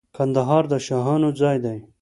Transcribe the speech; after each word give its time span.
کندهار 0.17 0.63
د 0.71 0.73
شاهانو 0.87 1.29
ځای 1.41 1.57
دی. 1.65 1.77